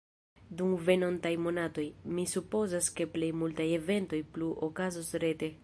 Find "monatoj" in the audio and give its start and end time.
1.47-1.85